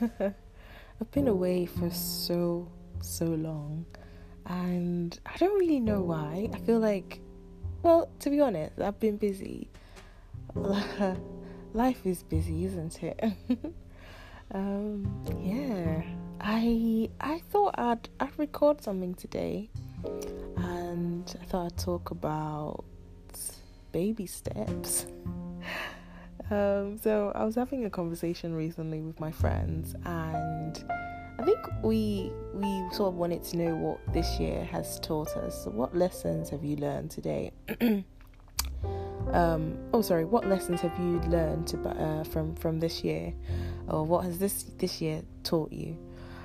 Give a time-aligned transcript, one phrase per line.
[1.00, 2.68] I've been away for so,
[3.00, 3.84] so long,
[4.46, 6.48] and I don't really know why.
[6.52, 7.20] I feel like,
[7.82, 9.68] well, to be honest, I've been busy.
[11.74, 13.20] Life is busy, isn't it?
[14.52, 15.06] um,
[15.42, 16.02] yeah,
[16.40, 19.70] I I thought I'd I'd record something today,
[20.56, 22.84] and I thought I'd talk about
[23.92, 25.06] baby steps.
[26.50, 30.84] Um, so I was having a conversation recently with my friends, and
[31.38, 35.64] I think we we sort of wanted to know what this year has taught us.
[35.64, 37.52] So what lessons have you learned today?
[39.32, 40.24] um, oh, sorry.
[40.24, 43.32] What lessons have you learned to, uh, from from this year,
[43.86, 45.96] or what has this this year taught you?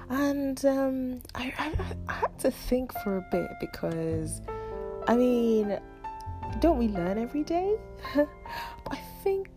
[0.09, 1.73] And um, I, I
[2.07, 4.41] I had to think for a bit because,
[5.07, 5.79] I mean,
[6.59, 7.75] don't we learn every day?
[8.15, 9.49] I think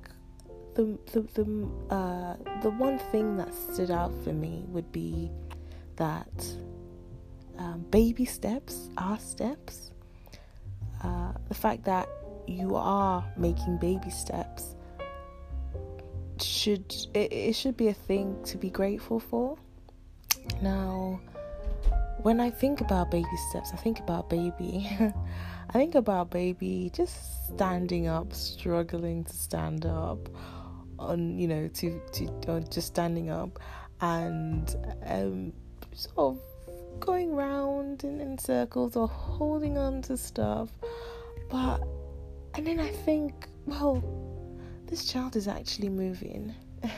[0.79, 5.29] the the the uh, the one thing that stood out for me would be
[5.97, 6.47] that
[7.59, 9.91] um, baby steps are steps.
[11.03, 12.09] Uh, the fact that
[12.47, 14.77] you are making baby steps
[16.41, 19.59] should it, it should be a thing to be grateful for.
[20.63, 21.21] Now,
[22.23, 24.89] when I think about baby steps, I think about baby.
[25.71, 30.29] I think about baby just standing up, struggling to stand up,
[30.99, 33.59] on you know to to uh, just standing up
[34.01, 35.53] and um,
[35.93, 36.39] sort of
[37.01, 40.71] going round in, in circles or holding on to stuff.
[41.51, 41.83] But
[42.55, 44.03] and then i think well
[44.87, 46.55] this child is actually moving.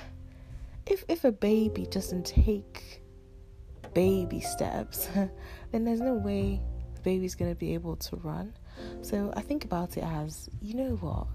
[0.87, 3.01] If if a baby doesn't take
[3.95, 5.09] baby steps
[5.71, 6.61] then there's no way
[6.95, 8.53] the baby's going to be able to run.
[9.03, 11.29] So i think about it as you know what?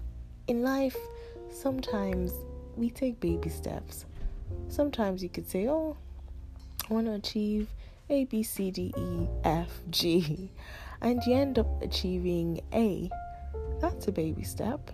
[0.46, 0.96] In life
[1.50, 2.32] sometimes
[2.76, 4.04] we take baby steps.
[4.68, 5.96] Sometimes you could say, Oh,
[6.88, 7.68] I want to achieve
[8.10, 10.50] A, B, C, D, E, F, G,
[11.00, 13.10] and you end up achieving A.
[13.80, 14.90] That's a baby step.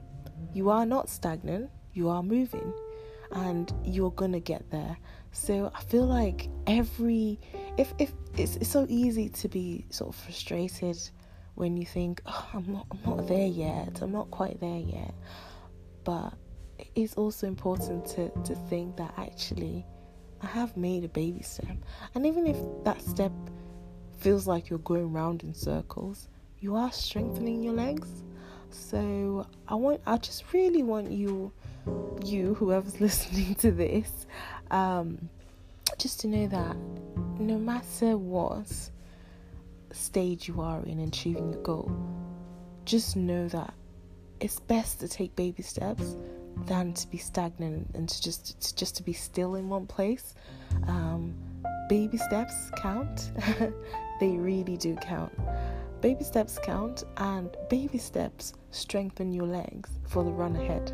[0.55, 2.73] You are not stagnant, you are moving,
[3.33, 4.97] and you're gonna get there.
[5.33, 7.39] So I feel like every
[7.79, 10.99] if if it's, it's so easy to be sort of frustrated
[11.55, 15.15] when you think oh, I'm not I'm not there yet I'm not quite there yet
[16.05, 16.35] but
[16.95, 19.85] it's also important to, to think that actually
[20.41, 21.77] I have made a baby step.
[22.15, 23.33] And even if that step
[24.19, 26.29] feels like you're going round in circles,
[26.61, 28.09] you are strengthening your legs.
[28.71, 31.53] So I want I just really want you
[32.25, 34.27] you whoever's listening to this
[34.71, 35.29] um
[35.99, 36.77] just to know that
[37.39, 38.73] no matter what
[39.91, 41.91] stage you are in achieving your goal,
[42.85, 43.75] just know that
[44.41, 46.17] it's best to take baby steps
[46.67, 50.35] than to be stagnant and to just to just to be still in one place.
[50.87, 51.35] Um,
[51.89, 53.33] baby steps count.
[54.21, 55.33] they really do count.
[56.01, 60.93] Baby steps count, and baby steps strengthen your legs for the run ahead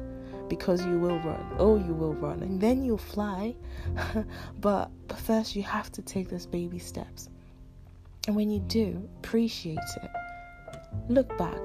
[0.48, 1.46] because you will run.
[1.58, 3.54] Oh, you will run, and then you'll fly.
[4.60, 7.28] but but first, you have to take those baby steps,
[8.26, 10.10] and when you do, appreciate it.
[11.08, 11.62] Look back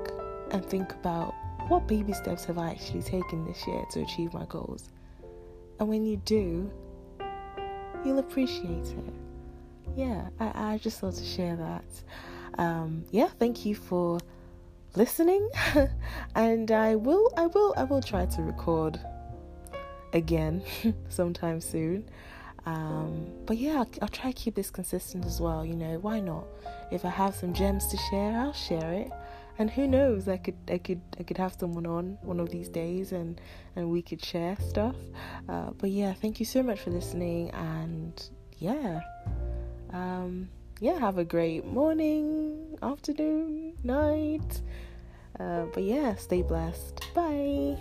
[0.52, 1.34] and think about
[1.70, 4.90] what baby steps have I actually taken this year to achieve my goals?
[5.80, 6.70] And when you do,
[8.06, 9.14] you'll appreciate it.
[9.96, 11.84] Yeah, I, I just thought to share that.
[12.58, 14.20] Um, yeah, thank you for
[14.96, 15.50] listening,
[16.36, 19.00] and I will, I will, I will try to record
[20.14, 20.64] again
[21.10, 22.10] sometime soon.
[22.66, 25.66] Um, but yeah, I'll, I'll, try to keep this consistent as well.
[25.66, 26.46] You know, why not?
[26.92, 29.12] If I have some gems to share, I'll share it
[29.60, 32.70] and who knows i could i could i could have someone on one of these
[32.70, 33.40] days and
[33.76, 34.96] and we could share stuff.
[35.50, 39.02] Uh, but yeah thank you so much for listening and yeah.
[39.92, 40.50] Um
[40.80, 44.62] yeah have a great morning afternoon night.
[45.40, 47.02] Uh, but yeah stay blessed.
[47.14, 47.78] Bye